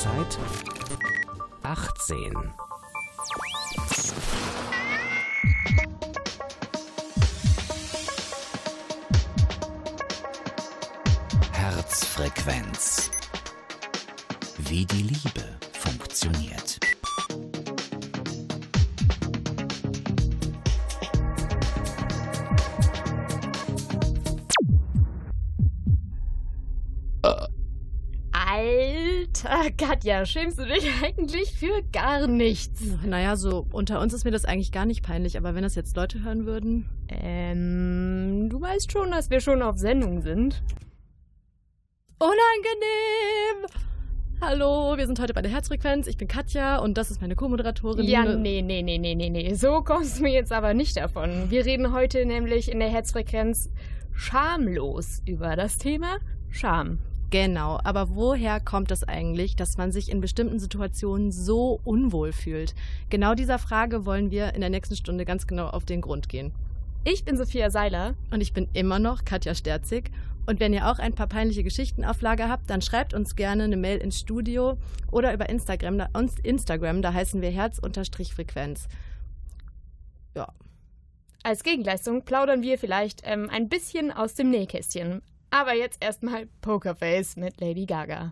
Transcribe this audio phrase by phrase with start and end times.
[0.00, 0.38] Uhrzeit
[1.62, 2.32] 18.
[11.52, 13.10] Herzfrequenz.
[14.56, 16.69] Wie die Liebe funktioniert.
[29.76, 32.82] Katja, schämst du dich eigentlich für gar nichts?
[33.04, 35.96] Naja, so unter uns ist mir das eigentlich gar nicht peinlich, aber wenn das jetzt
[35.96, 36.88] Leute hören würden.
[37.08, 40.62] Ähm, du weißt schon, dass wir schon auf Sendung sind.
[42.18, 43.66] Unangenehm!
[44.40, 46.06] Hallo, wir sind heute bei der Herzfrequenz.
[46.06, 48.06] Ich bin Katja und das ist meine Co-Moderatorin.
[48.06, 49.54] Ja, nee, nee, nee, nee, nee, nee.
[49.54, 51.50] So kommst du mir jetzt aber nicht davon.
[51.50, 53.68] Wir reden heute nämlich in der Herzfrequenz
[54.14, 57.00] schamlos über das Thema Scham.
[57.30, 62.74] Genau, aber woher kommt es eigentlich, dass man sich in bestimmten Situationen so unwohl fühlt?
[63.08, 66.52] Genau dieser Frage wollen wir in der nächsten Stunde ganz genau auf den Grund gehen.
[67.04, 68.14] Ich bin Sophia Seiler.
[68.30, 70.10] Und ich bin immer noch Katja Sterzig.
[70.46, 73.64] Und wenn ihr auch ein paar peinliche Geschichten auf Lager habt, dann schreibt uns gerne
[73.64, 74.76] eine Mail ins Studio
[75.10, 75.98] oder über Instagram.
[75.98, 78.88] Da, uns Instagram, da heißen wir Herz-Frequenz.
[80.34, 80.48] Ja.
[81.42, 85.22] Als Gegenleistung plaudern wir vielleicht ähm, ein bisschen aus dem Nähkästchen.
[85.50, 88.30] Aber jetzt erstmal Pokerface mit Lady Gaga.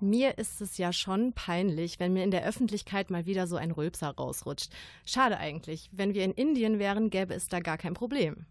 [0.00, 3.70] Mir ist es ja schon peinlich, wenn mir in der Öffentlichkeit mal wieder so ein
[3.70, 4.70] Rülpser rausrutscht.
[5.04, 5.90] Schade eigentlich.
[5.92, 8.46] Wenn wir in Indien wären, gäbe es da gar kein Problem.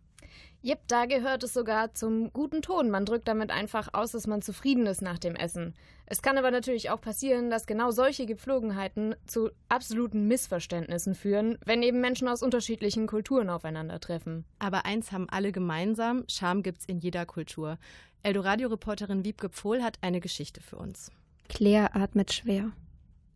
[0.63, 2.91] Jep, da gehört es sogar zum guten Ton.
[2.91, 5.73] Man drückt damit einfach aus, dass man zufrieden ist nach dem Essen.
[6.05, 11.81] Es kann aber natürlich auch passieren, dass genau solche Gepflogenheiten zu absoluten Missverständnissen führen, wenn
[11.81, 14.45] eben Menschen aus unterschiedlichen Kulturen aufeinandertreffen.
[14.59, 17.79] Aber eins haben alle gemeinsam: Scham gibt's in jeder Kultur.
[18.21, 21.11] Eldoradio-Reporterin Wiebke Pfohl hat eine Geschichte für uns.
[21.49, 22.71] Claire atmet schwer.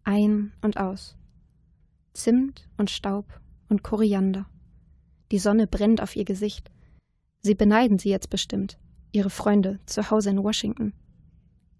[0.03, 1.15] Ein und aus.
[2.13, 3.25] Zimt und Staub
[3.67, 4.45] und Koriander.
[5.31, 6.69] Die Sonne brennt auf ihr Gesicht.
[7.45, 8.79] Sie beneiden sie jetzt bestimmt,
[9.11, 10.93] ihre Freunde zu Hause in Washington.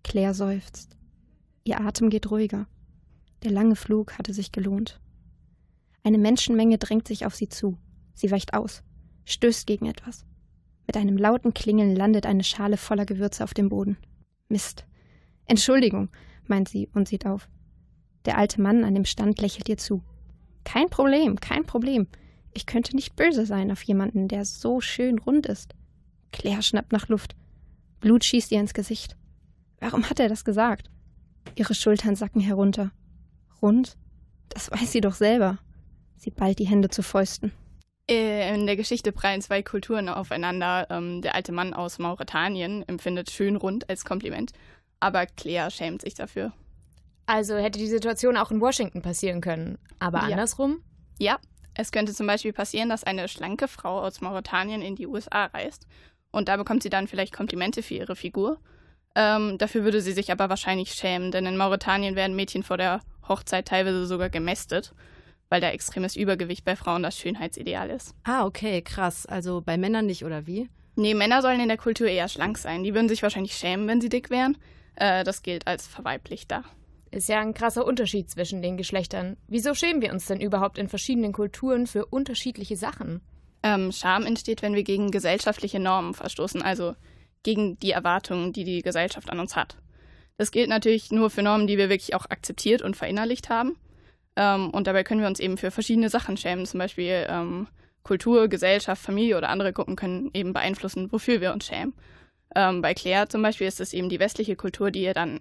[0.04, 0.96] Claire seufzt.
[1.64, 2.68] Ihr Atem geht ruhiger.
[3.42, 5.02] Der lange Flug hatte sich gelohnt.
[6.04, 7.80] Eine Menschenmenge drängt sich auf sie zu.
[8.14, 8.84] Sie weicht aus,
[9.24, 10.28] stößt gegen etwas.
[10.86, 13.98] Mit einem lauten Klingeln landet eine Schale voller Gewürze auf dem Boden.
[14.50, 14.86] Mist.
[15.48, 16.10] Entschuldigung,
[16.46, 17.50] meint sie und sieht auf.
[18.26, 20.04] Der alte Mann an dem Stand lächelt ihr zu.
[20.64, 22.06] Kein Problem, kein Problem.
[22.58, 25.76] Ich könnte nicht böse sein auf jemanden, der so schön rund ist.
[26.32, 27.36] Claire schnappt nach Luft.
[28.00, 29.16] Blut schießt ihr ins Gesicht.
[29.80, 30.90] Warum hat er das gesagt?
[31.56, 32.92] Ihre Schultern sacken herunter.
[33.62, 33.98] Rund?
[34.50, 35.60] Das weiß sie doch selber.
[36.16, 37.52] Sie ballt die Hände zu Fäusten.
[38.10, 40.88] Äh, In der Geschichte prallen zwei Kulturen aufeinander.
[40.90, 44.54] Ähm, der alte Mann aus Mauretanien empfindet schön rund als Kompliment,
[45.02, 46.54] aber Claire schämt sich dafür.
[47.26, 49.78] Also hätte die Situation auch in Washington passieren können.
[50.00, 50.24] Aber Ja.
[50.26, 50.80] andersrum?
[51.20, 51.38] Ja,
[51.76, 55.88] es könnte zum Beispiel passieren, dass eine schlanke Frau aus Mauretanien in die USA reist
[56.32, 58.60] und da bekommt sie dann vielleicht Komplimente für ihre Figur.
[59.16, 63.00] Ähm, dafür würde sie sich aber wahrscheinlich schämen, denn in Mauretanien werden Mädchen vor der
[63.28, 64.94] Hochzeit teilweise sogar gemästet,
[65.48, 68.14] weil da extremes Übergewicht bei Frauen das Schönheitsideal ist.
[68.26, 69.26] Ah, okay, krass.
[69.26, 70.70] Also bei Männern nicht, oder wie?
[70.98, 72.84] Nee, Männer sollen in der Kultur eher schlank sein.
[72.84, 74.58] Die würden sich wahrscheinlich schämen, wenn sie dick wären.
[74.96, 76.66] Äh, das gilt als verweiblichter.
[77.16, 79.38] Ist ja ein krasser Unterschied zwischen den Geschlechtern.
[79.48, 83.22] Wieso schämen wir uns denn überhaupt in verschiedenen Kulturen für unterschiedliche Sachen?
[83.64, 86.94] Ähm, Scham entsteht, wenn wir gegen gesellschaftliche Normen verstoßen, also
[87.42, 89.78] gegen die Erwartungen, die die Gesellschaft an uns hat.
[90.38, 93.78] Das gilt natürlich nur für Normen, die wir wirklich auch akzeptiert und verinnerlicht haben.
[94.36, 96.66] Ähm, und dabei können wir uns eben für verschiedene Sachen schämen.
[96.66, 97.68] Zum Beispiel ähm,
[98.04, 101.94] Kultur, Gesellschaft, Familie oder andere Gruppen können eben beeinflussen, wofür wir uns schämen.
[102.54, 105.40] Ähm, bei Claire zum Beispiel ist es eben die westliche Kultur, die ihr dann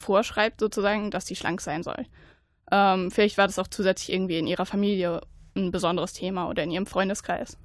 [0.00, 2.06] vorschreibt, sozusagen, dass sie schlank sein soll.
[2.72, 5.20] Ähm, vielleicht war das auch zusätzlich irgendwie in ihrer Familie
[5.56, 7.56] ein besonderes Thema oder in ihrem Freundeskreis.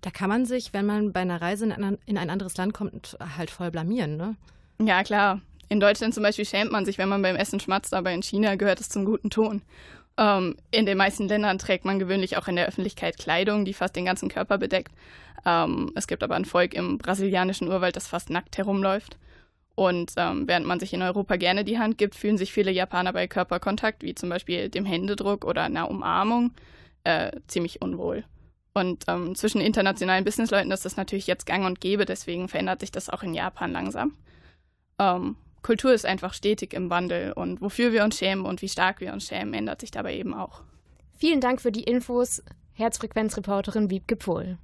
[0.00, 2.74] Da kann man sich, wenn man bei einer Reise in ein, in ein anderes Land
[2.74, 4.36] kommt, halt voll blamieren, ne?
[4.80, 5.40] Ja, klar.
[5.68, 8.56] In Deutschland zum Beispiel schämt man sich, wenn man beim Essen schmatzt, aber in China
[8.56, 9.62] gehört es zum guten Ton.
[10.18, 13.96] Ähm, in den meisten Ländern trägt man gewöhnlich auch in der Öffentlichkeit Kleidung, die fast
[13.96, 14.92] den ganzen Körper bedeckt.
[15.46, 19.16] Ähm, es gibt aber ein Volk im brasilianischen Urwald, das fast nackt herumläuft.
[19.74, 23.12] Und ähm, während man sich in Europa gerne die Hand gibt, fühlen sich viele Japaner
[23.12, 26.52] bei Körperkontakt, wie zum Beispiel dem Händedruck oder einer Umarmung,
[27.04, 28.24] äh, ziemlich unwohl.
[28.74, 32.90] Und ähm, zwischen internationalen Businessleuten ist das natürlich jetzt gang und gäbe, deswegen verändert sich
[32.90, 34.16] das auch in Japan langsam.
[34.98, 39.00] Ähm, Kultur ist einfach stetig im Wandel und wofür wir uns schämen und wie stark
[39.00, 40.62] wir uns schämen, ändert sich dabei eben auch.
[41.16, 44.58] Vielen Dank für die Infos, Herzfrequenzreporterin Wiebke Pfohl.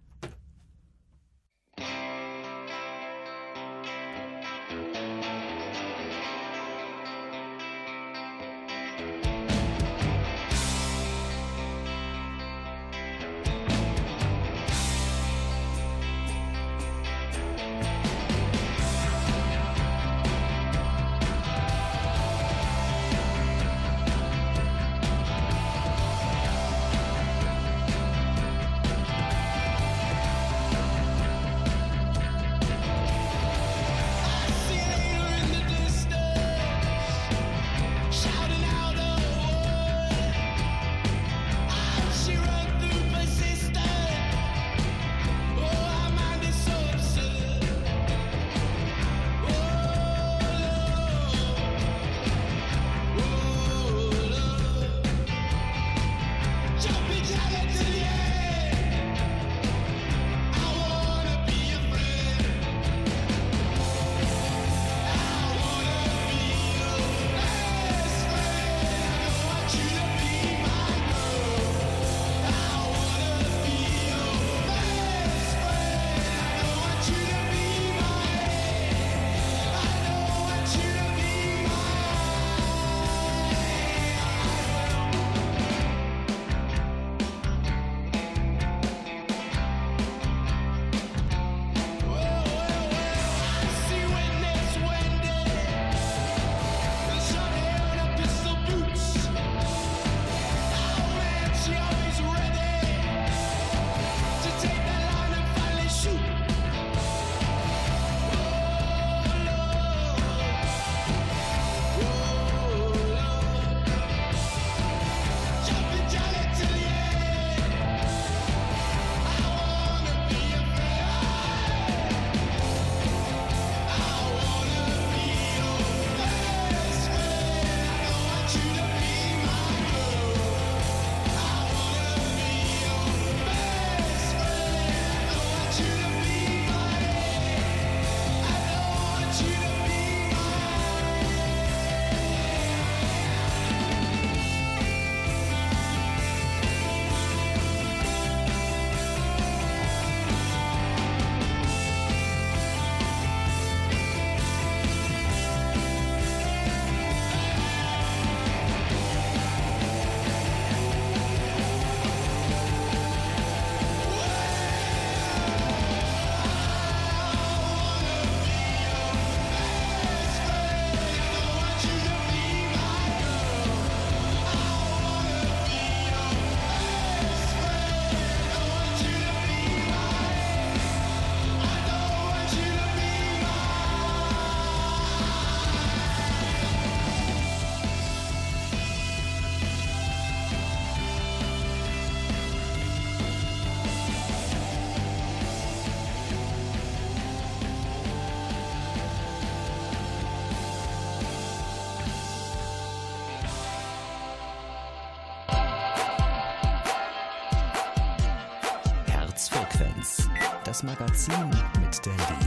[210.89, 212.38] Magazin mit der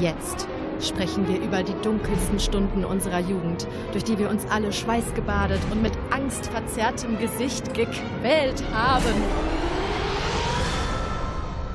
[0.00, 0.46] Jetzt
[0.80, 5.80] sprechen wir über die dunkelsten Stunden unserer Jugend, durch die wir uns alle schweißgebadet und
[5.82, 9.14] mit angstverzerrtem Gesicht gequält haben.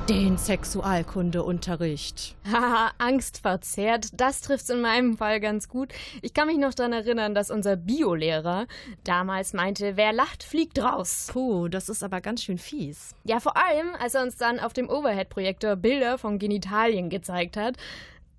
[0.08, 2.34] Den Sexualkundeunterricht.
[2.50, 5.92] Haha, angstverzerrt, das trifft's in meinem Fall ganz gut.
[6.22, 8.66] Ich kann mich noch daran erinnern, dass unser Biolehrer
[9.04, 11.28] damals meinte, wer lacht, fliegt raus.
[11.32, 13.14] Puh, das ist aber ganz schön fies.
[13.24, 17.76] Ja, vor allem, als er uns dann auf dem Overhead-Projektor Bilder von Genitalien gezeigt hat.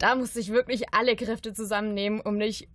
[0.04, 2.68] Da musste ich wirklich alle Kräfte zusammennehmen, um nicht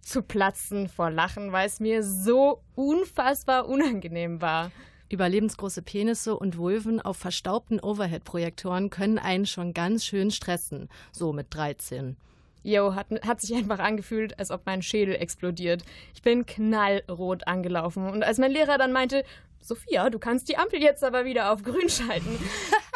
[0.00, 4.72] zu platzen vor Lachen, weil es mir so unfassbar unangenehm war.
[5.08, 11.54] Überlebensgroße Penisse und Vulven auf verstaubten Overhead-Projektoren können einen schon ganz schön stressen, so mit
[11.54, 12.16] 13.
[12.64, 15.84] Jo, hat, hat sich einfach angefühlt, als ob mein Schädel explodiert.
[16.16, 18.10] Ich bin knallrot angelaufen.
[18.10, 19.22] Und als mein Lehrer dann meinte,
[19.60, 22.40] Sophia, du kannst die Ampel jetzt aber wieder auf grün schalten,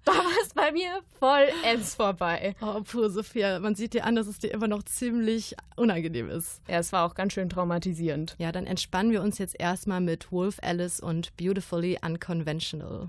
[0.04, 2.54] da war es bei mir vollends vorbei.
[2.60, 6.60] Oh, puh, Sophia, man sieht dir an, dass es dir immer noch ziemlich unangenehm ist.
[6.68, 8.36] Ja, es war auch ganz schön traumatisierend.
[8.38, 13.08] Ja, dann entspannen wir uns jetzt erstmal mit Wolf Alice und Beautifully Unconventional.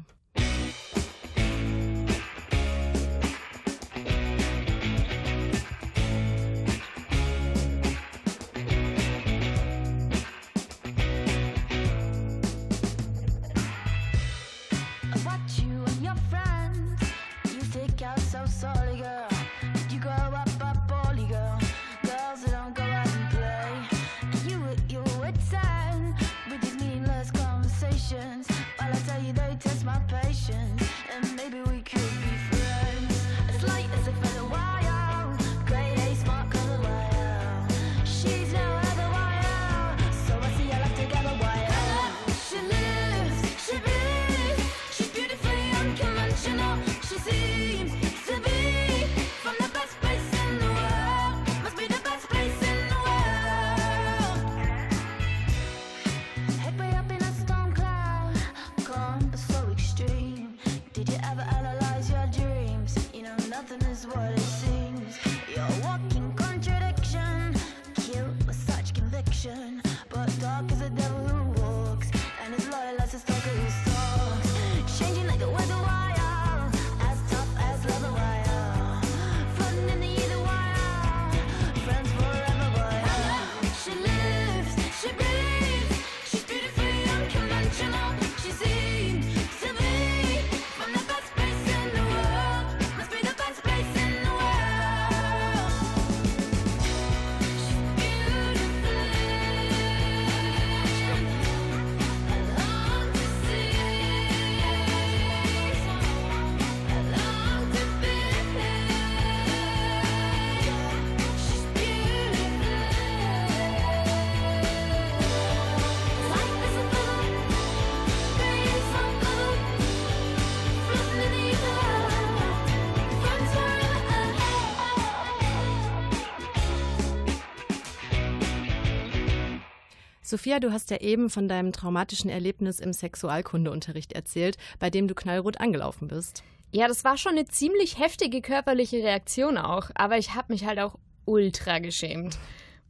[130.30, 135.15] Sophia, du hast ja eben von deinem traumatischen Erlebnis im Sexualkundeunterricht erzählt, bei dem du
[135.15, 136.44] knallrot angelaufen bist.
[136.72, 140.80] Ja, das war schon eine ziemlich heftige körperliche Reaktion auch, aber ich habe mich halt
[140.80, 142.38] auch ultra geschämt.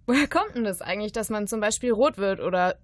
[0.05, 2.77] Woher kommt denn das eigentlich, dass man zum Beispiel rot wird oder,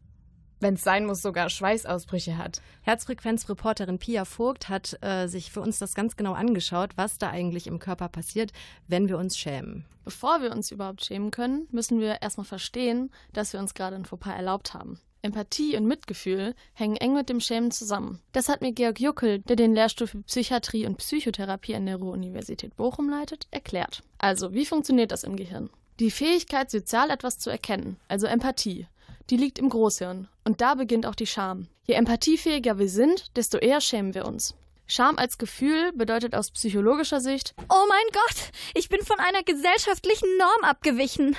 [0.60, 2.62] wenn es sein muss, sogar Schweißausbrüche hat?
[2.82, 7.68] Herzfrequenzreporterin Pia Vogt hat äh, sich für uns das ganz genau angeschaut, was da eigentlich
[7.68, 8.52] im Körper passiert,
[8.88, 9.86] wenn wir uns schämen.
[10.04, 14.06] Bevor wir uns überhaupt schämen können, müssen wir erstmal verstehen, dass wir uns gerade ein
[14.06, 15.00] Fauxpas erlaubt haben.
[15.26, 18.22] Empathie und Mitgefühl hängen eng mit dem Schämen zusammen.
[18.32, 22.76] Das hat mir Georg Juckel, der den Lehrstuhl für Psychiatrie und Psychotherapie an der Ruhr-Universität
[22.76, 24.04] Bochum leitet, erklärt.
[24.20, 25.72] Also, wie funktioniert das im Gehirn?
[26.00, 28.86] Die Fähigkeit, sozial etwas zu erkennen, also Empathie,
[29.30, 30.28] die liegt im Großhirn.
[30.44, 31.68] Und da beginnt auch die Scham.
[31.88, 34.56] Je empathiefähiger wir sind, desto eher schämen wir uns.
[34.88, 40.28] Scham als Gefühl bedeutet aus psychologischer Sicht, Oh mein Gott, ich bin von einer gesellschaftlichen
[40.38, 41.36] Norm abgewichen.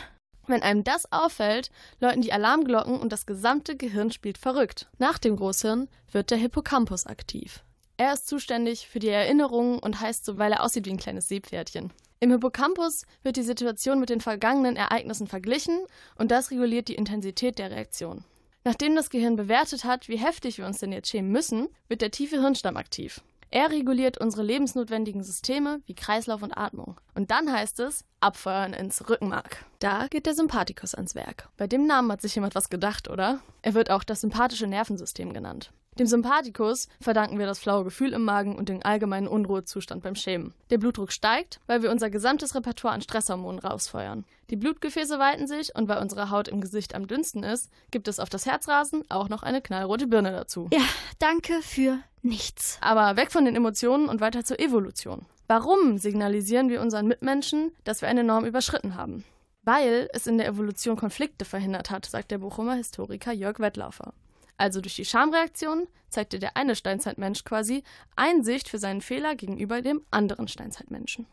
[0.49, 1.71] wenn einem das auffällt,
[2.01, 4.89] läuten die Alarmglocken und das gesamte Gehirn spielt verrückt.
[4.99, 7.65] Nach dem Großhirn wird der Hippocampus aktiv.
[7.97, 11.29] Er ist zuständig für die Erinnerungen und heißt so, weil er aussieht wie ein kleines
[11.29, 11.93] Seepferdchen.
[12.19, 15.79] Im Hippocampus wird die Situation mit den vergangenen Ereignissen verglichen
[16.17, 18.25] und das reguliert die Intensität der Reaktion.
[18.65, 22.11] Nachdem das Gehirn bewertet hat, wie heftig wir uns denn jetzt schämen müssen, wird der
[22.11, 23.21] tiefe Hirnstamm aktiv.
[23.51, 27.01] Er reguliert unsere lebensnotwendigen Systeme wie Kreislauf und Atmung.
[27.15, 29.65] Und dann heißt es, abfeuern ins Rückenmark.
[29.79, 31.49] Da geht der Sympathikus ans Werk.
[31.57, 33.41] Bei dem Namen hat sich jemand was gedacht, oder?
[33.63, 35.71] Er wird auch das sympathische Nervensystem genannt.
[35.99, 40.53] Dem Sympathikus verdanken wir das flaue Gefühl im Magen und den allgemeinen Unruhezustand beim Schämen.
[40.69, 44.25] Der Blutdruck steigt, weil wir unser gesamtes Repertoire an Stresshormonen rausfeuern.
[44.51, 48.21] Die Blutgefäße weiten sich und weil unsere Haut im Gesicht am dünnsten ist, gibt es
[48.21, 50.69] auf das Herzrasen auch noch eine knallrote Birne dazu.
[50.71, 50.85] Ja,
[51.19, 52.79] danke für nichts.
[52.83, 55.25] Aber weg von den Emotionen und weiter zur Evolution.
[55.49, 59.25] Warum signalisieren wir unseren Mitmenschen, dass wir eine Norm überschritten haben?
[59.63, 64.13] Weil es in der Evolution Konflikte verhindert hat, sagt der Bochumer Historiker Jörg Wettlaufer.
[64.57, 67.83] Also durch die Schamreaktion zeigte der eine Steinzeitmensch quasi
[68.17, 71.27] Einsicht für seinen Fehler gegenüber dem anderen Steinzeitmenschen.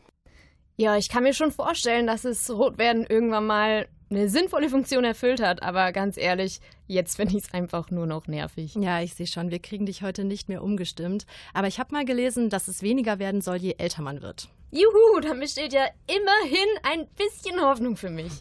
[0.76, 5.40] Ja, ich kann mir schon vorstellen, dass es Rotwerden irgendwann mal eine sinnvolle Funktion erfüllt
[5.40, 8.74] hat, aber ganz ehrlich, jetzt finde ich es einfach nur noch nervig.
[8.74, 11.26] Ja, ich sehe schon, wir kriegen dich heute nicht mehr umgestimmt.
[11.52, 14.48] Aber ich habe mal gelesen, dass es weniger werden soll, je älter man wird.
[14.70, 18.32] Juhu, dann besteht ja immerhin ein bisschen Hoffnung für mich.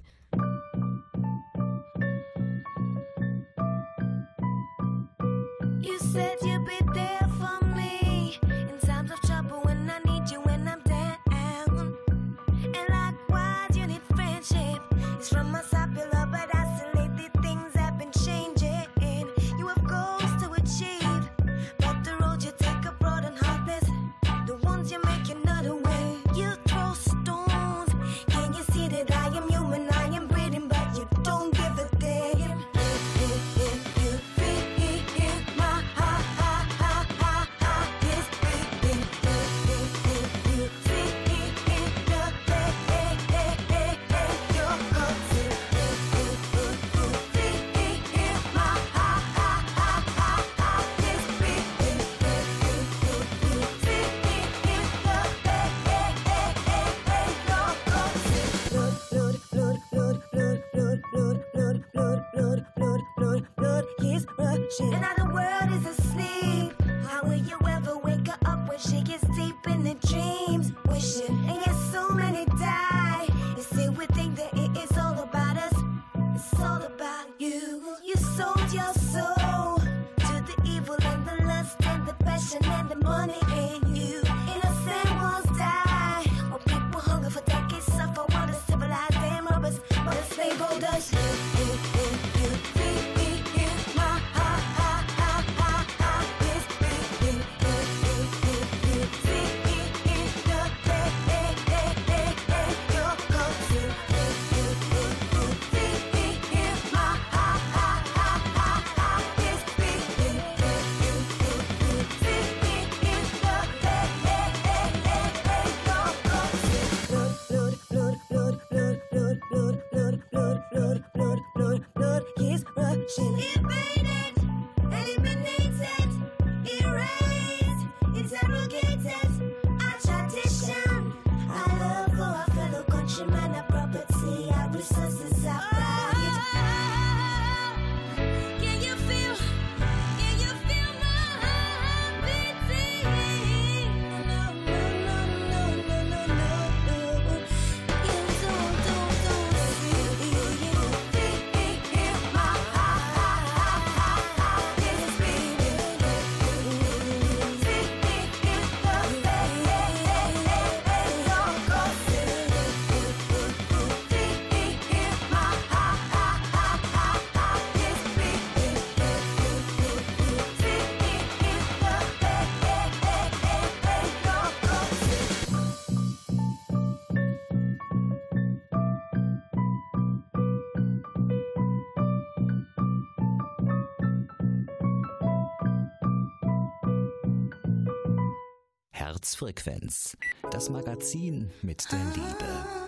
[189.44, 190.16] Herzfrequenz,
[190.52, 192.84] das Magazin mit der Liebe.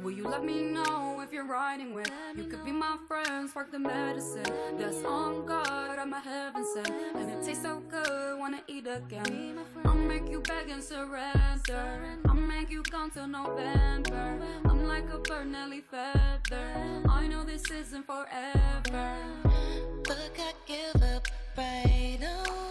[0.00, 2.10] Will you let me know if you're riding with?
[2.36, 4.44] You could be my friend, spark the medicine.
[4.76, 6.92] That's on God, I'm a heaven sent.
[7.14, 9.58] And it tastes so good, wanna eat again.
[9.86, 12.18] I'll make you beg and surrender.
[12.26, 14.38] I'll make you come till November.
[14.66, 15.46] I'm like a bird,
[15.90, 16.68] feather.
[17.08, 19.16] I know this isn't forever.
[20.06, 21.26] But I give up
[21.56, 22.63] right away.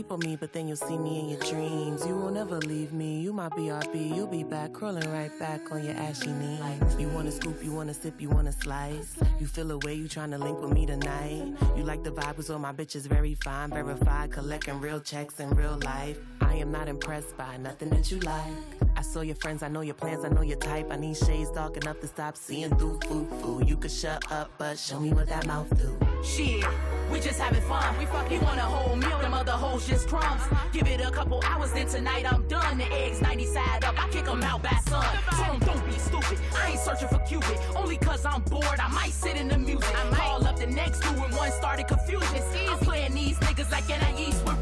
[0.00, 2.06] Sleep on me, but then you'll see me in your dreams.
[2.06, 4.16] You will never leave me, you my BRB.
[4.16, 6.96] You'll be back, crawling right back on your ashy knees.
[6.98, 9.14] You wanna scoop, you wanna sip, you wanna slice.
[9.38, 11.54] You feel a way, you tryna link with me tonight.
[11.76, 15.50] You like the vibe, so my bitch is very fine, verified, collecting real checks in
[15.50, 16.18] real life.
[16.40, 18.89] I am not impressed by nothing that you like.
[19.00, 20.88] I saw your friends, I know your plans, I know your type.
[20.90, 23.64] I need shades dark enough to stop seeing through foo foo.
[23.64, 25.98] You could shut up, but show me what that mouth do.
[26.22, 26.66] Shit,
[27.10, 27.96] we just having fun.
[27.98, 30.42] We fuck, you want a whole meal, them other hoes just crumbs.
[30.74, 32.76] Give it a couple hours, then tonight I'm done.
[32.76, 35.02] The eggs 90 side up, I kick them out by sun.
[35.30, 36.38] Tell 'em don't be stupid.
[36.54, 37.58] I ain't searching for Cupid.
[37.74, 39.94] Only cause I'm bored, I might sit in the music.
[39.98, 42.42] I might call up the next two and one started confusion.
[42.68, 44.59] I'm playing these niggas like NIEs with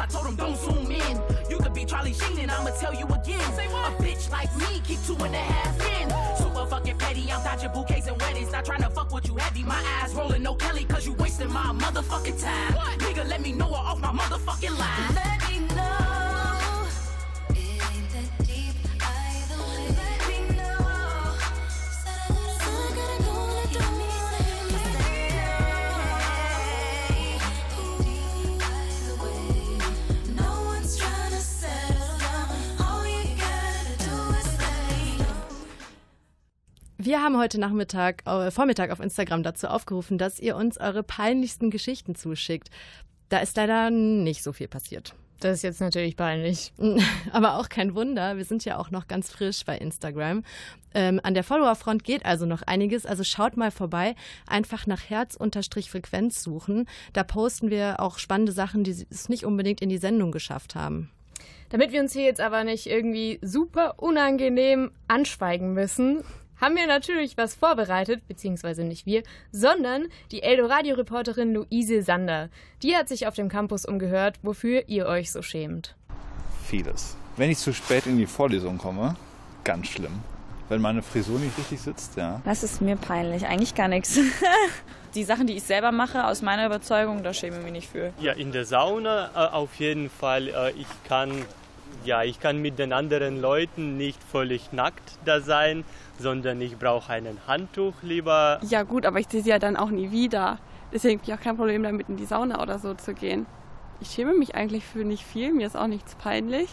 [0.00, 1.20] I told him don't zoom in.
[1.50, 3.40] You could be Charlie Sheen and I'ma tell you again.
[3.54, 6.08] Say why a bitch like me keep two and a half in.
[6.36, 8.52] Super fucking petty, I'm dodging bouquets and weddings.
[8.52, 9.64] Not trying to fuck with you heavy.
[9.64, 12.74] My eyes rolling, no Kelly, cause you wasting my motherfucking time.
[12.98, 15.14] Nigga, let me know her off my motherfucking line.
[15.14, 16.27] Let me know.
[37.08, 41.70] Wir haben heute Nachmittag, äh, Vormittag auf Instagram dazu aufgerufen, dass ihr uns eure peinlichsten
[41.70, 42.68] Geschichten zuschickt.
[43.30, 45.14] Da ist leider nicht so viel passiert.
[45.40, 46.74] Das ist jetzt natürlich peinlich.
[47.32, 50.44] Aber auch kein Wunder, wir sind ja auch noch ganz frisch bei Instagram.
[50.92, 54.14] Ähm, an der Followerfront geht also noch einiges, also schaut mal vorbei,
[54.46, 56.86] einfach nach Herz-Frequenz suchen.
[57.14, 61.08] Da posten wir auch spannende Sachen, die es nicht unbedingt in die Sendung geschafft haben.
[61.70, 66.22] Damit wir uns hier jetzt aber nicht irgendwie super unangenehm anschweigen müssen,
[66.60, 72.48] haben wir natürlich was vorbereitet, beziehungsweise nicht wir, sondern die Eldo-Radio-Reporterin Luise Sander.
[72.82, 75.94] Die hat sich auf dem Campus umgehört, wofür ihr euch so schämt.
[76.66, 77.16] Vieles.
[77.36, 79.16] Wenn ich zu spät in die Vorlesung komme,
[79.64, 80.20] ganz schlimm.
[80.68, 82.42] Wenn meine Frisur nicht richtig sitzt, ja.
[82.44, 84.18] Das ist mir peinlich, eigentlich gar nichts.
[85.14, 88.12] Die Sachen, die ich selber mache, aus meiner Überzeugung, da schäme ich mich nicht für.
[88.20, 90.48] Ja, in der Sauna äh, auf jeden Fall.
[90.48, 91.30] Äh, ich kann
[92.04, 95.84] ja, ich kann mit den anderen Leuten nicht völlig nackt da sein,
[96.18, 98.60] sondern ich brauche ein Handtuch lieber.
[98.62, 100.58] Ja gut, aber ich sehe sie ja dann auch nie wieder.
[100.92, 103.46] Deswegen habe ich auch kein Problem damit, in die Sauna oder so zu gehen.
[104.00, 106.70] Ich schäme mich eigentlich für nicht viel, mir ist auch nichts peinlich.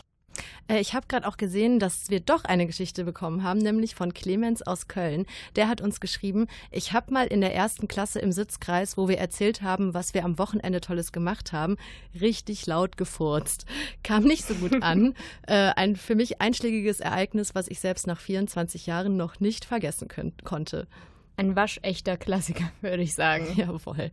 [0.67, 4.13] Äh, Ich habe gerade auch gesehen, dass wir doch eine Geschichte bekommen haben, nämlich von
[4.13, 5.25] Clemens aus Köln.
[5.55, 9.17] Der hat uns geschrieben, ich habe mal in der ersten Klasse im Sitzkreis, wo wir
[9.17, 11.77] erzählt haben, was wir am Wochenende Tolles gemacht haben,
[12.19, 13.65] richtig laut gefurzt.
[14.03, 15.13] Kam nicht so gut an.
[15.47, 20.07] äh, ein für mich einschlägiges Ereignis, was ich selbst nach 24 Jahren noch nicht vergessen
[20.43, 20.87] konnte.
[21.37, 23.47] Ein waschechter Klassiker, würde ich sagen.
[23.55, 24.11] Jawohl.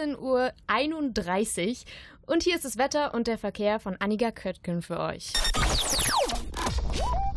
[0.00, 1.74] 17.31 Uhr.
[2.26, 5.32] Und hier ist das Wetter und der Verkehr von Annika Köttgen für euch.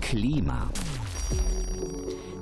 [0.02, 0.70] Klima.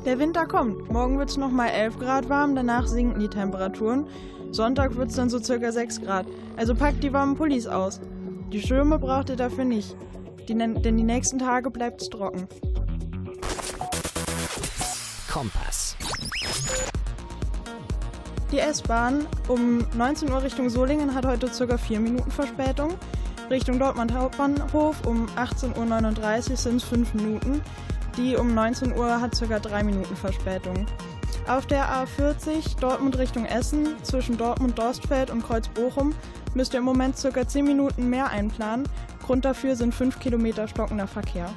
[0.06, 0.90] Der Winter kommt.
[0.92, 4.08] Morgen wird es nochmal 11 Grad warm, danach sinken die Temperaturen.
[4.52, 6.26] Sonntag wird es dann so circa 6 Grad.
[6.58, 8.02] Also packt die warmen Pullis aus.
[8.52, 9.96] Die Schirme braucht ihr dafür nicht,
[10.48, 12.48] die, denn die nächsten Tage bleibt es trocken.
[15.32, 15.96] Kompass.
[18.52, 22.96] Die S-Bahn um 19 Uhr Richtung Solingen hat heute circa 4 Minuten Verspätung.
[23.50, 27.62] Richtung Dortmund Hauptbahnhof um 18.39 Uhr sind es 5 Minuten.
[28.18, 30.86] Die um 19 Uhr hat circa 3 Minuten Verspätung.
[31.48, 36.14] Auf der A40 Dortmund Richtung Essen zwischen Dortmund Dorstfeld und Kreuz Bochum
[36.54, 38.86] müsst ihr im Moment circa 10 Minuten mehr einplanen.
[39.26, 41.50] Grund dafür sind 5 Kilometer stockender Verkehr.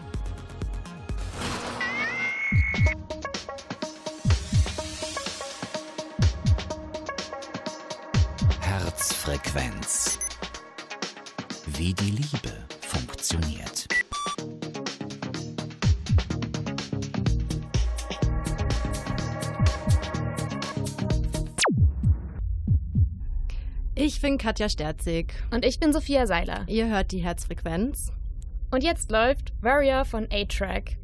[24.24, 25.34] Bin Katja Sterzig.
[25.50, 26.64] Und ich bin Sophia Seiler.
[26.66, 28.10] Ihr hört die Herzfrequenz.
[28.70, 30.96] Und jetzt läuft Warrior von A-Track.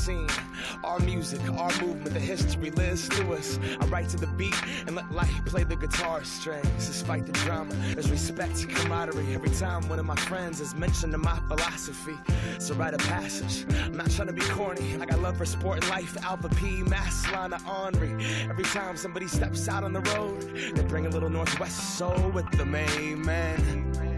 [0.00, 0.28] Scene,
[0.82, 3.58] our music, our movement, the history lives through us.
[3.80, 4.54] I write to the beat
[4.86, 6.86] and let life play the guitar strings.
[6.86, 9.34] Despite the drama, there's respect, camaraderie.
[9.34, 12.16] Every time one of my friends is mentioned in my philosophy,
[12.54, 13.66] it's a rite of passage.
[13.84, 14.96] I'm not trying to be corny.
[15.00, 18.24] I got love for sport and life, Alpha P, Mass line Henri.
[18.48, 20.40] Every time somebody steps out on the road,
[20.74, 24.09] they bring a little Northwest soul with them, amen.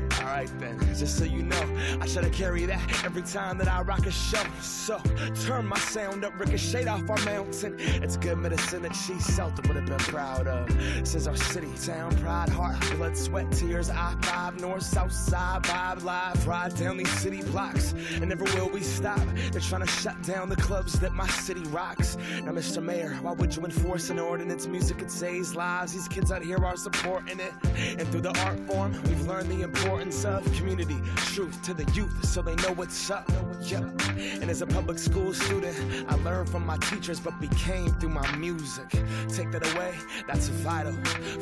[0.99, 4.11] Just so you know, I try to carry that every time that I rock a
[4.11, 4.43] show.
[4.61, 4.99] So,
[5.45, 7.77] turn my sound up, ricochet off our mountain.
[7.79, 10.71] It's good medicine that she Celtic would have been proud of.
[11.07, 16.03] Says our city, town, pride, heart, blood, sweat, tears, I five, north, south side, vibe,
[16.03, 17.95] live, ride down these city blocks.
[18.15, 19.21] And never will we stop.
[19.53, 22.17] They're trying to shut down the clubs that my city rocks.
[22.43, 22.83] Now, Mr.
[22.83, 24.67] Mayor, why would you enforce an ordinance?
[24.67, 25.93] Music, it saves lives.
[25.93, 27.53] These kids out here are supporting it.
[27.99, 32.25] And through the art form, we've learned the importance of community, truth to the youth
[32.25, 33.31] so they know what's up.
[33.61, 33.79] Yeah.
[34.17, 35.77] And as a public school student,
[36.09, 38.89] I learned from my teachers but became through my music.
[39.29, 39.95] Take that away,
[40.27, 40.93] that's vital.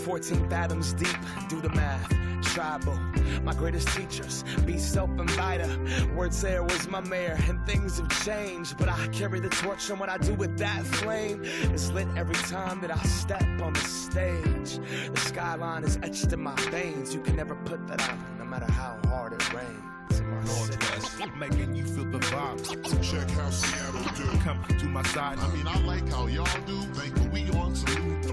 [0.00, 1.16] 14 fathoms deep,
[1.48, 2.14] do the math.
[2.42, 2.98] Tribal,
[3.42, 5.68] my greatest teachers, be self Vita.
[6.16, 8.76] Words there was my mayor, and things have changed.
[8.78, 12.34] But I carry the torch, and what I do with that flame is lit every
[12.34, 14.80] time that I step on the stage.
[15.12, 17.14] The skyline is etched in my veins.
[17.14, 18.18] You can never put that out,
[18.50, 20.18] matter how hard it rains.
[20.18, 21.30] in my city.
[21.38, 22.66] making you feel the vibes.
[22.88, 24.26] So check how Seattle do.
[24.40, 25.38] Come to my side.
[25.38, 26.80] I mean, I like how y'all do.
[26.94, 28.26] Think we on some.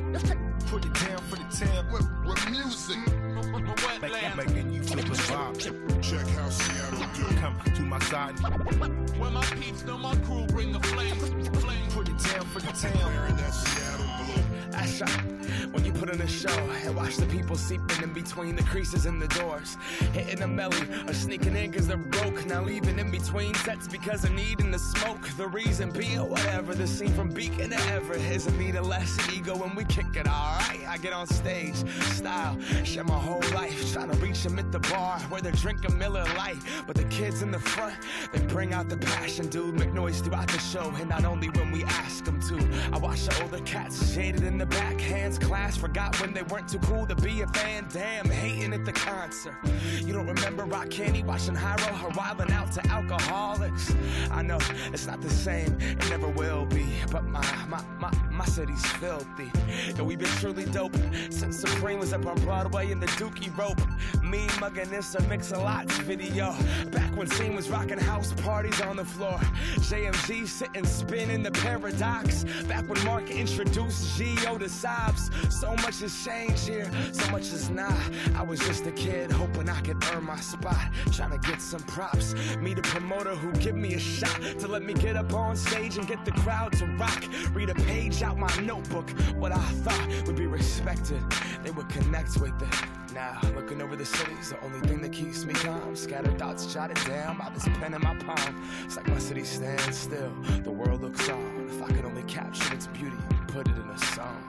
[0.72, 2.98] Put it down for the town with, with music.
[4.02, 5.64] Make, making you feel the vibes.
[6.02, 7.36] Check how Seattle do.
[7.38, 8.40] Come to my side.
[9.20, 11.30] When my peeps know my crew bring the flames.
[11.64, 11.92] Flame.
[11.92, 13.14] Put it down for the town.
[13.14, 14.07] Wearing that Seattle
[14.78, 15.02] That's.
[15.02, 15.08] Uh,
[15.72, 16.50] when you put on a show
[16.84, 19.78] and watch the people seeping in between the creases in the doors.
[20.14, 22.46] Hitting a melly, or sneaking in cause they're broke.
[22.46, 25.28] Now leaving in between sets because of needing the smoke.
[25.38, 26.76] The reason being, whatever.
[26.76, 30.16] The scene from Beacon to Everett is a need of less ego when we kick
[30.16, 30.88] it, alright.
[30.88, 33.94] I get on stage, style, share my whole life.
[33.94, 36.58] Trying to reach them at the bar where they're drinking Miller Lite.
[36.86, 37.96] But the kids in the front,
[38.32, 39.76] they bring out the passion, dude.
[39.76, 42.56] Make noise throughout the show, and not only when we ask them to.
[42.94, 45.82] I watch the older cats shaded in the back, hands clasped.
[45.82, 47.88] Forgot when they weren't too cool to be a fan.
[47.92, 49.56] Damn, hating at the concert.
[50.02, 53.94] You don't remember Rock Candy watching Hyro wilding out to alcoholics?
[54.32, 54.60] I know
[54.94, 56.86] it's not the same, it never will be.
[57.12, 59.52] But my my my, my city's filthy.
[59.90, 60.96] And we've been truly dope
[61.30, 63.82] since Supreme was up on Broadway in the Dookie rope.
[64.24, 66.56] Me mugging this a mix a lots video.
[66.92, 69.40] Back when Scene was rocking house parties on the floor.
[69.78, 72.44] JMG sitting spinning the paradox.
[72.68, 75.32] Back when Mark introduced Geo to Sobs.
[75.50, 77.98] So much has changed here, so much is not.
[78.36, 80.92] I was just a kid hoping I could earn my spot.
[81.12, 82.36] Trying to get some props.
[82.60, 85.98] Meet a promoter who give me a shot to let me get up on stage
[85.98, 87.24] and get the crowd to rock.
[87.54, 89.10] Read a page out my notebook.
[89.36, 91.22] What I thought would be respected,
[91.64, 93.14] they would connect with it.
[93.14, 95.96] Now, looking over the cities, the only thing that keeps me calm.
[95.96, 98.64] Scattered dots jotted down by this pen in my palm.
[98.86, 101.70] It's like my city stands still, the world looks on.
[101.70, 104.44] If I could only capture its beauty and put it in a song.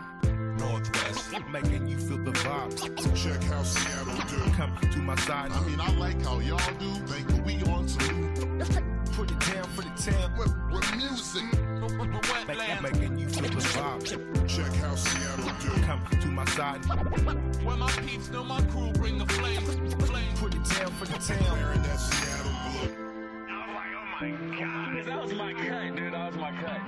[0.58, 2.80] Northwest, making you feel the vibes.
[3.14, 4.52] Check how Seattle do.
[4.52, 5.52] Come to my side.
[5.52, 6.92] I mean, I like how y'all do.
[7.06, 8.34] Think we on some.
[9.12, 11.44] Put it down for the town with, with music.
[12.46, 13.27] Make, making you
[13.78, 14.46] feel.
[14.46, 15.82] Check how Seattle do.
[15.82, 16.84] Come to my side.
[17.64, 19.60] Where my peeps know my crew bring the flame.
[20.00, 20.34] flame.
[20.36, 21.58] Put it down for the town.
[21.58, 23.04] Wearing that Seattle blue.
[24.20, 24.24] Oh
[24.58, 26.12] God, that was my cut, dude.
[26.12, 26.80] That was my cut.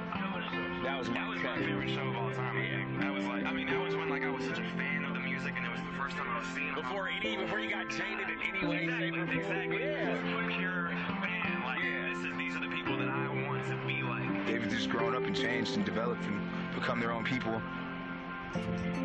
[0.83, 1.59] That was my cut.
[1.59, 2.57] favorite show of all time.
[2.59, 3.03] Yeah.
[3.03, 5.15] That was like, I mean, that was when like I was such a fan of
[5.15, 7.71] the music, and it was the first time I was seeing before any, before you
[7.71, 9.25] got jaded in any way, shape, or.
[9.31, 9.79] Exactly.
[9.79, 10.59] Yeah.
[10.59, 10.91] Pure
[11.23, 11.63] fan.
[11.65, 14.47] Like, this is, these are the people that I want to be like.
[14.47, 16.41] They've just grown up and changed and developed and
[16.75, 17.61] become their own people,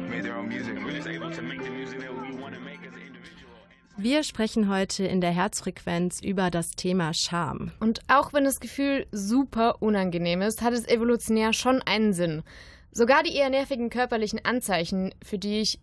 [0.10, 0.76] made their own music.
[0.84, 3.52] We're just able to make the music that we want to make as an individual.
[3.98, 7.72] Wir sprechen heute in der Herzfrequenz über das Thema Scham.
[7.80, 12.44] Und auch wenn das Gefühl super unangenehm ist, hat es evolutionär schon einen Sinn.
[12.92, 15.80] Sogar die eher nervigen körperlichen Anzeichen, für die ich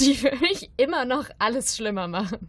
[0.00, 2.48] die für mich immer noch alles schlimmer machen.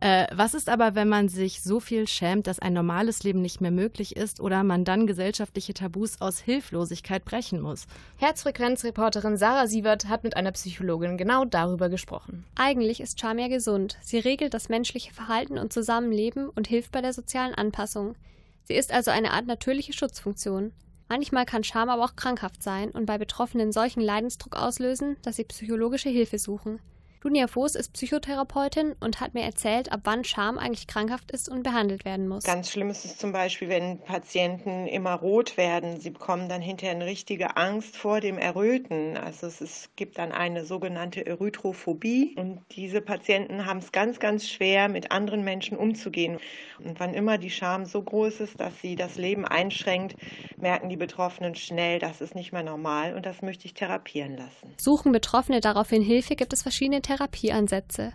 [0.00, 3.60] Äh, was ist aber, wenn man sich so viel schämt, dass ein normales Leben nicht
[3.60, 7.86] mehr möglich ist oder man dann gesellschaftliche Tabus aus Hilflosigkeit brechen muss?
[8.18, 12.44] Herzfrequenzreporterin Sarah Sievert hat mit einer Psychologin genau darüber gesprochen.
[12.56, 13.96] Eigentlich ist Scham ja gesund.
[14.02, 18.16] Sie regelt das menschliche Verhalten und Zusammenleben und hilft bei der sozialen Anpassung.
[18.64, 20.72] Sie ist also eine Art natürliche Schutzfunktion.
[21.08, 25.44] Manchmal kann Scham aber auch krankhaft sein und bei Betroffenen solchen Leidensdruck auslösen, dass sie
[25.44, 26.80] psychologische Hilfe suchen.
[27.26, 31.64] Dunja Voß ist Psychotherapeutin und hat mir erzählt, ab wann Scham eigentlich krankhaft ist und
[31.64, 32.44] behandelt werden muss.
[32.44, 35.98] Ganz schlimm ist es zum Beispiel, wenn Patienten immer rot werden.
[35.98, 39.16] Sie bekommen dann hinterher eine richtige Angst vor dem Erröten.
[39.16, 42.36] Also es ist, gibt dann eine sogenannte Erythrophobie.
[42.38, 46.38] Und diese Patienten haben es ganz, ganz schwer, mit anderen Menschen umzugehen.
[46.78, 50.14] Und wann immer die Scham so groß ist, dass sie das Leben einschränkt,
[50.58, 54.72] merken die Betroffenen schnell, das ist nicht mehr normal und das möchte ich therapieren lassen.
[54.76, 58.12] Suchen Betroffene daraufhin Hilfe, gibt es verschiedene Therapieansätze.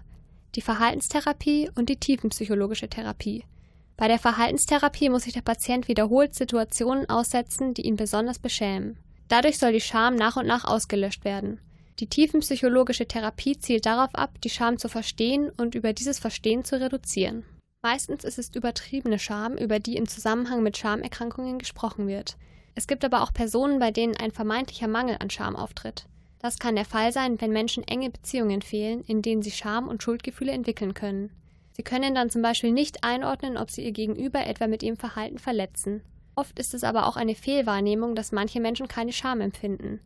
[0.54, 3.45] Die Verhaltenstherapie und die tiefenpsychologische Therapie.
[3.97, 8.97] Bei der Verhaltenstherapie muss sich der Patient wiederholt Situationen aussetzen, die ihn besonders beschämen.
[9.28, 11.60] Dadurch soll die Scham nach und nach ausgelöscht werden.
[11.99, 16.80] Die tiefenpsychologische Therapie zielt darauf ab, die Scham zu verstehen und über dieses Verstehen zu
[16.80, 17.43] reduzieren.
[17.82, 22.38] Meistens ist es übertriebene Scham, über die im Zusammenhang mit Schamerkrankungen gesprochen wird.
[22.76, 26.06] Es gibt aber auch Personen, bei denen ein vermeintlicher Mangel an Scham auftritt.
[26.42, 30.02] Das kann der Fall sein, wenn Menschen enge Beziehungen fehlen, in denen sie Scham und
[30.02, 31.30] Schuldgefühle entwickeln können.
[31.74, 35.38] Sie können dann zum Beispiel nicht einordnen, ob sie ihr Gegenüber etwa mit ihrem Verhalten
[35.38, 36.02] verletzen.
[36.36, 40.00] Oft ist es aber auch eine Fehlwahrnehmung, dass manche Menschen keine Scham empfinden.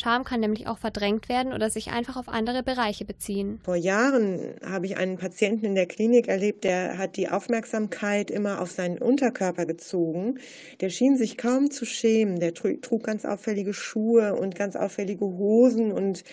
[0.00, 3.60] Scham kann nämlich auch verdrängt werden oder sich einfach auf andere Bereiche beziehen.
[3.62, 8.62] Vor Jahren habe ich einen Patienten in der Klinik erlebt, der hat die Aufmerksamkeit immer
[8.62, 10.38] auf seinen Unterkörper gezogen.
[10.80, 12.40] Der schien sich kaum zu schämen.
[12.40, 16.24] Der trug ganz auffällige Schuhe und ganz auffällige Hosen und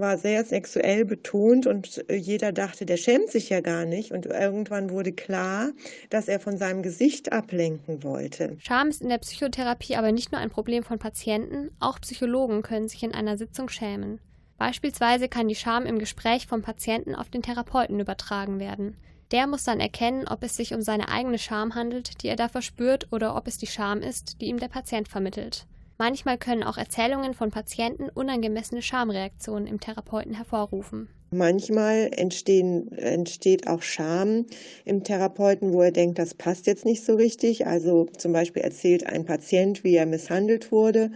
[0.00, 4.12] war sehr sexuell betont und jeder dachte, der schämt sich ja gar nicht.
[4.12, 5.70] Und irgendwann wurde klar,
[6.10, 8.56] dass er von seinem Gesicht ablenken wollte.
[8.60, 12.88] Scham ist in der Psychotherapie aber nicht nur ein Problem von Patienten, auch Psychologen können
[12.88, 14.20] sich in einer Sitzung schämen.
[14.58, 18.96] Beispielsweise kann die Scham im Gespräch vom Patienten auf den Therapeuten übertragen werden.
[19.32, 22.48] Der muss dann erkennen, ob es sich um seine eigene Scham handelt, die er da
[22.48, 25.66] verspürt, oder ob es die Scham ist, die ihm der Patient vermittelt.
[25.98, 31.08] Manchmal können auch Erzählungen von Patienten unangemessene Schamreaktionen im Therapeuten hervorrufen.
[31.30, 34.46] Manchmal entsteht auch Scham
[34.84, 37.66] im Therapeuten, wo er denkt, das passt jetzt nicht so richtig.
[37.66, 41.10] Also zum Beispiel erzählt ein Patient, wie er misshandelt wurde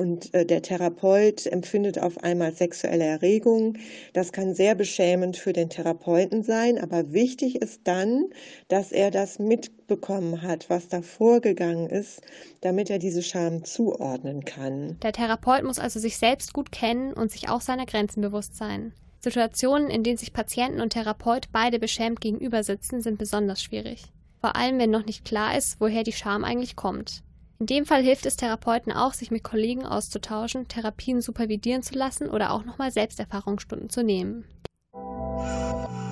[0.00, 3.76] und äh, der Therapeut empfindet auf einmal sexuelle Erregung.
[4.14, 8.24] Das kann sehr beschämend für den Therapeuten sein, aber wichtig ist dann,
[8.68, 12.22] dass er das mitbekommen hat, was da vorgegangen ist,
[12.62, 14.98] damit er diese Scham zuordnen kann.
[15.02, 18.94] Der Therapeut muss also sich selbst gut kennen und sich auch seiner Grenzen bewusst sein.
[19.20, 24.04] Situationen, in denen sich Patienten und Therapeut beide beschämt gegenüber sitzen, sind besonders schwierig.
[24.40, 27.22] Vor allem, wenn noch nicht klar ist, woher die Scham eigentlich kommt.
[27.60, 32.30] In dem Fall hilft es Therapeuten auch, sich mit Kollegen auszutauschen, Therapien supervidieren zu lassen
[32.30, 34.46] oder auch nochmal Selbsterfahrungsstunden zu nehmen.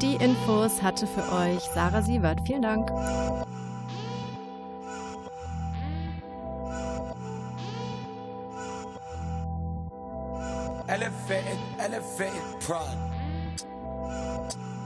[0.03, 2.41] Die Infos hatte für euch Sarah Sievert.
[2.47, 2.91] Vielen Dank.
[10.87, 12.99] Elevated, elevated pride.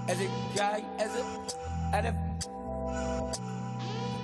[0.08, 1.24] As a guy, as a
[1.96, 2.16] elef-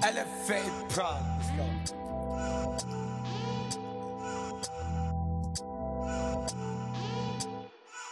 [0.05, 1.25] elevated pride.
[1.39, 1.98] Let's go.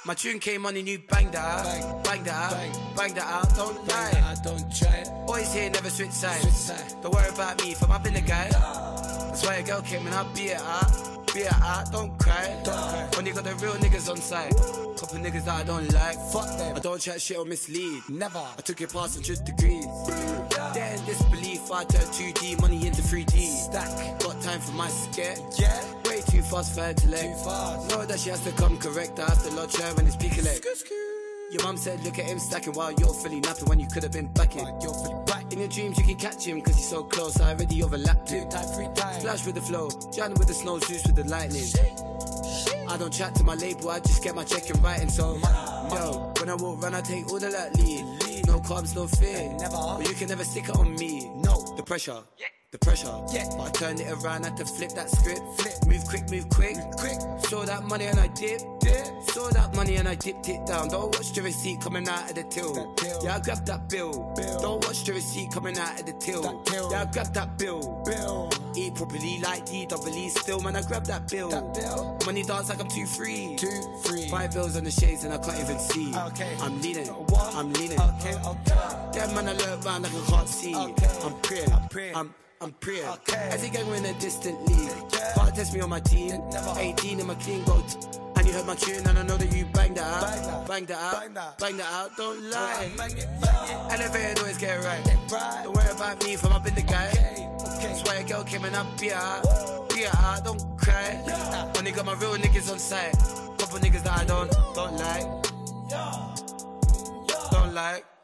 [0.07, 3.57] My tune came on and you banged that out, banged that out, banged that out.
[3.57, 5.09] Don't lie, I don't try it.
[5.26, 6.70] Always here, never switch sides.
[7.02, 8.48] Don't worry about me, if I'm in the guy.
[8.50, 11.90] That's why a girl came and I beat it out, beat it out.
[11.90, 13.22] Don't cry, don't cry.
[13.24, 14.54] You got the real niggas on site,
[14.96, 16.16] couple niggas that I don't like.
[16.30, 16.76] Fuck them.
[16.76, 18.02] I don't chat shit or mislead.
[18.09, 18.38] Never.
[18.38, 19.86] I took your pass and just degrees.
[20.72, 21.68] They're disbelief.
[21.72, 23.32] I turned 2D money into 3D.
[23.40, 24.20] Stack.
[24.20, 25.40] Got time for my skit.
[25.59, 25.95] Yeah.
[26.30, 27.24] Too fast for her to let.
[27.88, 29.18] Know that she has to come correct.
[29.18, 30.66] I have to lodge her when it's peak elect.
[31.52, 34.12] Your mum said, look at him stacking while you're fully napping when you could have
[34.12, 34.66] been backing.
[34.82, 35.52] You're fully back.
[35.52, 37.40] In your dreams, you can catch him because he's so close.
[37.40, 38.48] I already overlapped him.
[38.48, 39.20] Time, three times.
[39.20, 39.88] Splash with the flow.
[40.12, 41.64] Jan with the snow, Zeus with the lightning.
[42.88, 45.08] I don't chat to my label, I just get my check and writing.
[45.08, 48.25] So, yo, when I walk run, I take all the like lead.
[48.57, 49.54] No carbs, no fear.
[49.61, 51.30] But you can never stick it on me.
[51.44, 52.22] No, the pressure.
[52.38, 52.46] Yeah.
[52.72, 53.44] The pressure, yeah.
[53.50, 55.42] But I turned it around, had to flip that script.
[55.59, 57.20] Flip, move quick, move quick, quick.
[57.50, 59.07] Saw that money and I dip, dip.
[59.28, 60.88] Saw that money and I dipped it down.
[60.88, 62.96] Don't watch the receipt coming out of the till.
[63.22, 64.32] Yeah, I grabbed that bill.
[64.34, 64.61] bill.
[64.61, 66.42] Don't watch the receipt coming out of the till.
[66.90, 68.02] Yeah, I grabbed that bill.
[68.07, 68.50] bill.
[68.76, 70.76] Eat properly like DWE still, man.
[70.76, 71.48] I grab that bill.
[72.26, 73.56] Money dance like I'm too free.
[73.56, 74.28] Too free.
[74.28, 76.14] Five bills on the shades and I can't even see.
[76.14, 76.54] Okay.
[76.60, 77.08] I'm leaning.
[77.54, 77.98] I'm leaning.
[77.98, 78.74] Okay, okay.
[79.14, 80.74] That man I look round like I can't see.
[80.74, 80.94] I'm
[81.42, 81.72] praying.
[81.72, 82.16] I'm praying.
[82.16, 83.06] I'm I'm praying.
[83.32, 84.90] As a gang, we're in a distant league.
[85.10, 86.42] Can't test me on my team.
[86.76, 88.25] 18 in my clean gold.
[88.47, 90.68] You heard my tune, and I know that you banged that out.
[90.68, 91.59] Bang that out.
[91.59, 92.16] Bang that out.
[92.16, 92.90] Don't lie.
[93.90, 95.05] Elevated always get right.
[95.64, 97.11] Don't worry about me I'm up in the guy.
[98.05, 99.90] Why a girl came and I beat her out.
[99.90, 100.44] Beat her out.
[100.44, 101.72] Don't cry.
[101.76, 103.12] Only got my real niggas on site.
[103.59, 105.26] Couple niggas that I don't, don't like.
[107.51, 108.15] Don't like.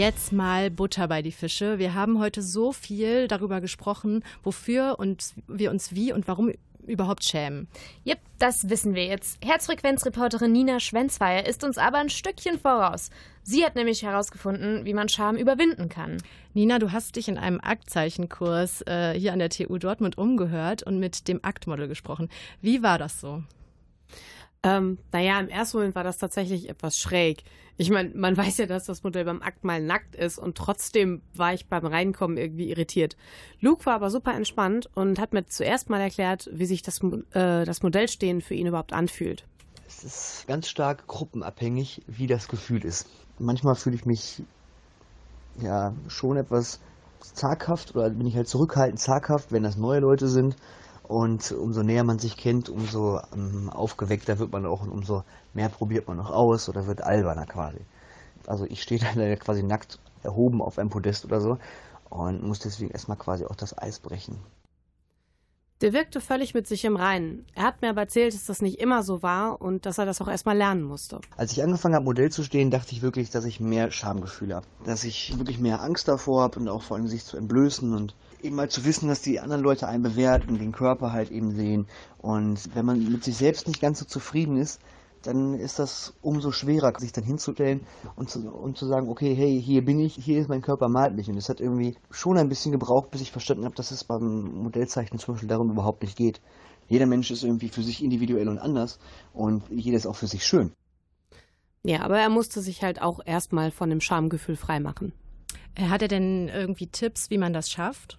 [0.00, 1.78] Jetzt mal Butter bei die Fische.
[1.78, 6.54] Wir haben heute so viel darüber gesprochen, wofür und wir uns wie und warum
[6.86, 7.68] überhaupt schämen.
[8.06, 9.36] Yep, das wissen wir jetzt.
[9.44, 13.10] Herzfrequenzreporterin Nina Schwenzweier ist uns aber ein Stückchen voraus.
[13.42, 16.16] Sie hat nämlich herausgefunden, wie man Scham überwinden kann.
[16.54, 20.98] Nina, du hast dich in einem Aktzeichenkurs äh, hier an der TU Dortmund umgehört und
[20.98, 22.30] mit dem Aktmodel gesprochen.
[22.62, 23.42] Wie war das so?
[24.62, 27.44] Ähm, naja, im ersten Moment war das tatsächlich etwas schräg.
[27.76, 31.22] Ich meine, man weiß ja, dass das Modell beim Akt mal nackt ist und trotzdem
[31.34, 33.16] war ich beim Reinkommen irgendwie irritiert.
[33.60, 37.00] Luke war aber super entspannt und hat mir zuerst mal erklärt, wie sich das,
[37.32, 39.46] äh, das Modellstehen für ihn überhaupt anfühlt.
[39.88, 43.08] Es ist ganz stark gruppenabhängig, wie das Gefühl ist.
[43.38, 44.42] Manchmal fühle ich mich
[45.60, 46.80] ja schon etwas
[47.20, 50.56] zaghaft oder bin ich halt zurückhaltend zaghaft, wenn das neue Leute sind.
[51.10, 55.68] Und umso näher man sich kennt, umso ähm, aufgeweckter wird man auch und umso mehr
[55.68, 57.80] probiert man noch aus oder wird alberner quasi.
[58.46, 61.58] Also ich stehe leider quasi nackt erhoben auf einem Podest oder so
[62.10, 64.36] und muss deswegen erstmal quasi auch das Eis brechen.
[65.80, 67.44] Der wirkte völlig mit sich im Reinen.
[67.56, 70.20] Er hat mir aber erzählt, dass das nicht immer so war und dass er das
[70.20, 71.20] auch erstmal lernen musste.
[71.36, 74.66] Als ich angefangen habe, Modell zu stehen, dachte ich wirklich, dass ich mehr Schamgefühle habe.
[74.84, 78.14] Dass ich wirklich mehr Angst davor habe und auch vor allem sich zu entblößen und
[78.44, 81.86] eben mal zu wissen, dass die anderen Leute einen bewerten, den Körper halt eben sehen.
[82.18, 84.80] Und wenn man mit sich selbst nicht ganz so zufrieden ist,
[85.22, 87.86] dann ist das umso schwerer, sich dann hinzustellen
[88.16, 91.14] und zu, und zu sagen, okay, hey, hier bin ich, hier ist mein Körper, malt
[91.14, 91.28] mich.
[91.28, 94.62] Und es hat irgendwie schon ein bisschen gebraucht, bis ich verstanden habe, dass es beim
[94.62, 96.40] Modellzeichnen zum Beispiel darum überhaupt nicht geht.
[96.88, 98.98] Jeder Mensch ist irgendwie für sich individuell und anders
[99.32, 100.72] und jeder ist auch für sich schön.
[101.82, 105.12] Ja, aber er musste sich halt auch erstmal von dem Schamgefühl freimachen.
[105.74, 108.18] Äh, Hat er denn irgendwie Tipps, wie man das schafft?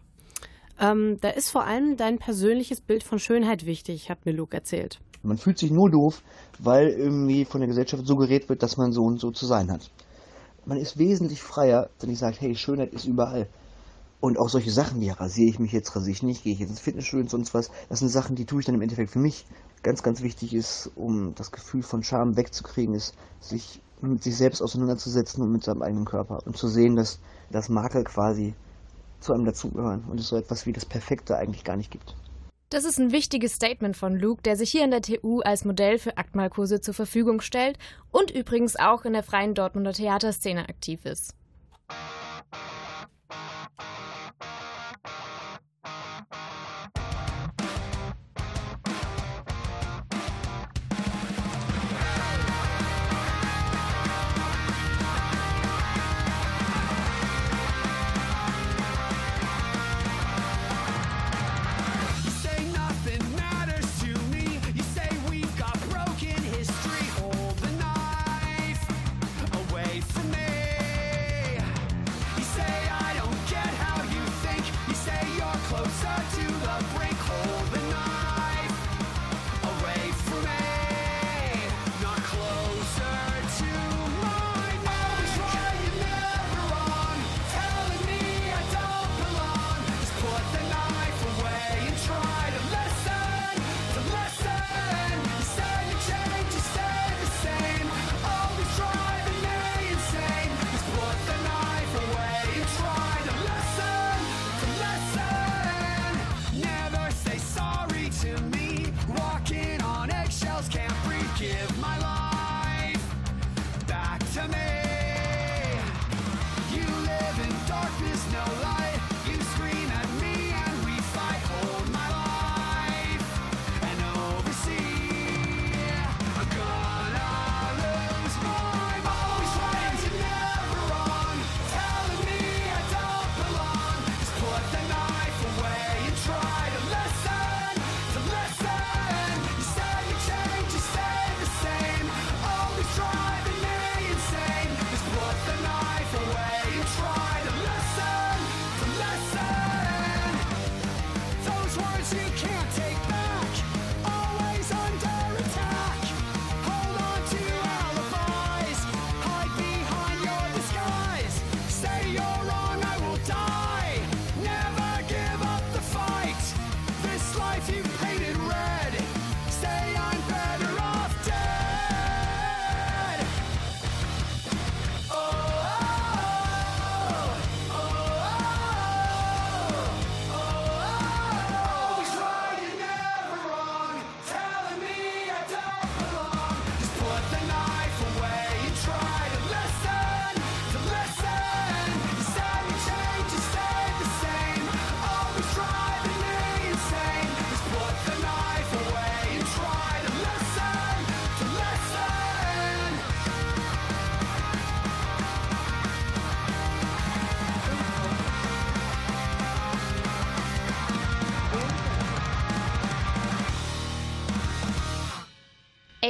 [0.81, 4.99] Ähm, da ist vor allem dein persönliches Bild von Schönheit wichtig, hat mir Luke erzählt.
[5.21, 6.23] Man fühlt sich nur doof,
[6.57, 9.91] weil irgendwie von der Gesellschaft suggeriert wird, dass man so und so zu sein hat.
[10.65, 13.47] Man ist wesentlich freier, wenn ich sage, hey, Schönheit ist überall.
[14.19, 16.69] Und auch solche Sachen wie, rasiere ich mich jetzt, rasiere ich nicht, gehe ich jetzt
[16.69, 19.19] ins Fitnessstudio und sonst was, das sind Sachen, die tue ich dann im Endeffekt für
[19.19, 19.45] mich.
[19.83, 24.61] Ganz, ganz wichtig ist, um das Gefühl von Scham wegzukriegen, ist, sich mit sich selbst
[24.61, 27.19] auseinanderzusetzen und mit seinem eigenen Körper und zu sehen, dass
[27.51, 28.55] das Makel quasi
[29.21, 32.15] zu einem dazugehören und es so etwas wie das Perfekte eigentlich gar nicht gibt.
[32.69, 35.99] Das ist ein wichtiges Statement von Luke, der sich hier an der TU als Modell
[35.99, 37.77] für Aktmalkurse zur Verfügung stellt
[38.11, 41.35] und übrigens auch in der freien Dortmunder Theaterszene aktiv ist.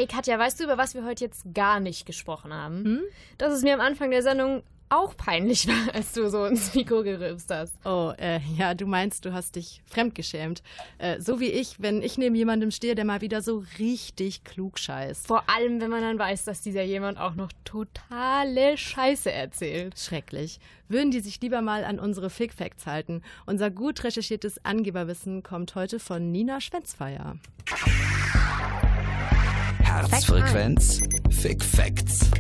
[0.01, 3.01] Ey, Katja, weißt du, über was wir heute jetzt gar nicht gesprochen haben?
[3.37, 7.03] Dass es mir am Anfang der Sendung auch peinlich war, als du so ins Mikro
[7.03, 7.75] gerülpst hast.
[7.85, 10.63] Oh, äh, ja, du meinst, du hast dich fremdgeschämt.
[10.97, 14.79] Äh, so wie ich, wenn ich neben jemandem stehe, der mal wieder so richtig klug
[14.79, 15.27] scheißt.
[15.27, 19.99] Vor allem, wenn man dann weiß, dass dieser jemand auch noch totale Scheiße erzählt.
[19.99, 20.59] Schrecklich.
[20.89, 23.21] Würden die sich lieber mal an unsere Fig Facts halten.
[23.45, 27.35] Unser gut recherchiertes Angeberwissen kommt heute von Nina Schwenzfeier.
[29.91, 32.31] Herzfrequenz, Fick Facts.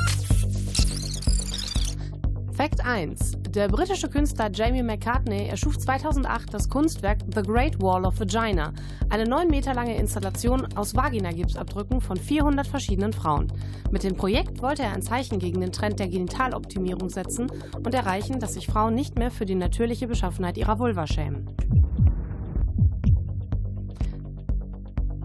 [2.53, 3.33] Fakt 1.
[3.49, 8.71] Der britische Künstler Jamie McCartney erschuf 2008 das Kunstwerk The Great Wall of Vagina,
[9.09, 13.51] eine 9 Meter lange Installation aus Vaginagipsabdrücken von 400 verschiedenen Frauen.
[13.91, 18.39] Mit dem Projekt wollte er ein Zeichen gegen den Trend der Genitaloptimierung setzen und erreichen,
[18.39, 21.49] dass sich Frauen nicht mehr für die natürliche Beschaffenheit ihrer Vulva schämen.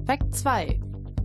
[0.04, 0.80] Fakt 2.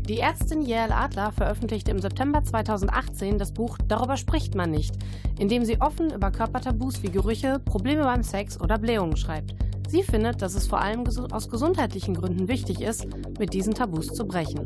[0.08, 4.95] Die Ärztin Yael Adler veröffentlichte im September 2018 das Buch Darüber spricht man nicht,
[5.39, 9.56] in dem sie offen über Körpertabus wie Gerüche, Probleme beim Sex oder Blähungen schreibt.
[9.88, 13.06] Sie findet, dass es vor allem aus gesundheitlichen Gründen wichtig ist,
[13.38, 14.66] mit diesen Tabus zu brechen.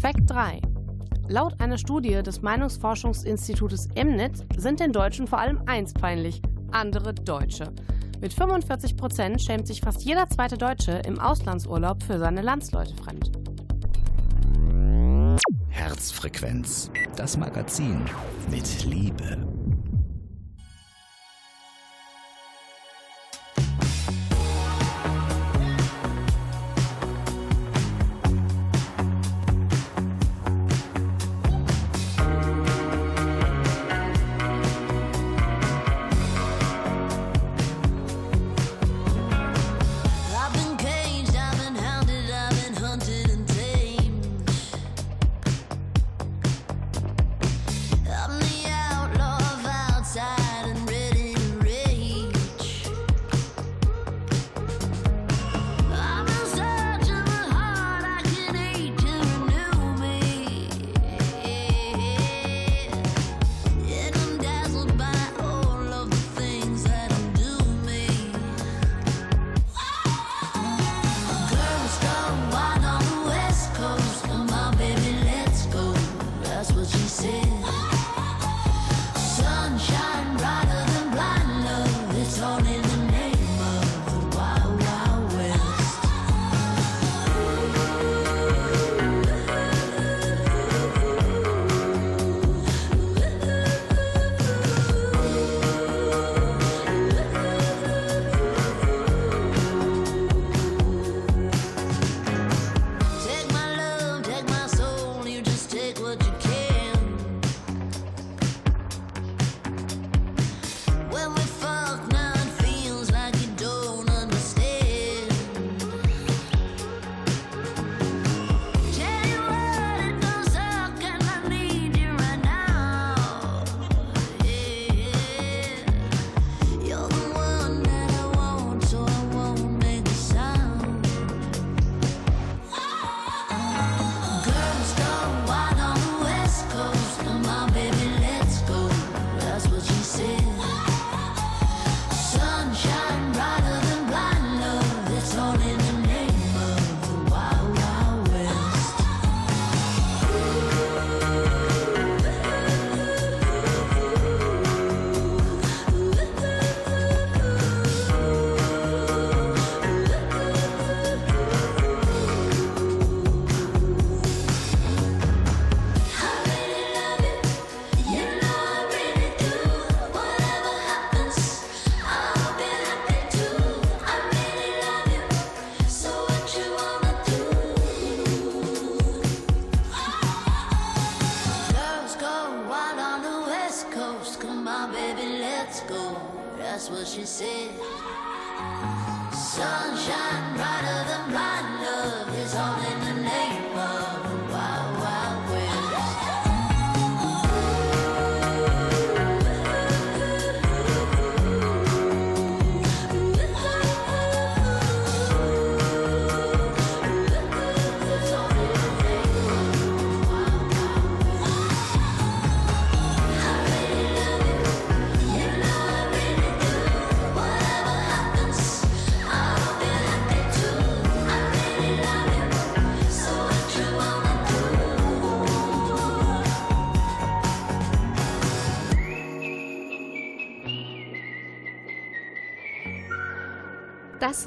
[0.00, 0.60] Fakt 3.
[1.28, 7.72] Laut einer Studie des Meinungsforschungsinstitutes Emnet sind den Deutschen vor allem eins peinlich: andere Deutsche.
[8.20, 13.30] Mit 45 Prozent schämt sich fast jeder zweite Deutsche im Auslandsurlaub für seine Landsleute fremd.
[15.68, 18.04] Herzfrequenz, das Magazin
[18.50, 19.57] mit Liebe.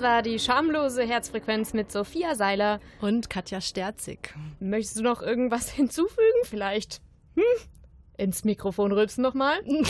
[0.02, 2.80] Das war die schamlose Herzfrequenz mit Sophia Seiler.
[3.02, 4.34] Und Katja Sterzig.
[4.60, 6.40] Möchtest du noch irgendwas hinzufügen?
[6.46, 7.02] Vielleicht
[7.36, 7.44] hm?
[8.18, 9.60] ins Mikrofon rülpsen nochmal?